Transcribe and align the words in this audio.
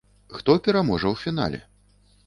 Хто 0.37 0.55
пераможа 0.69 1.07
ў 1.13 1.23
фінале? 1.27 1.65